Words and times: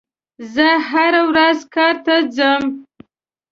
زه 0.53 0.67
هره 0.89 1.21
ورځ 1.29 1.59
کار 1.75 1.95
ته 2.05 2.15
ځم. 2.35 2.63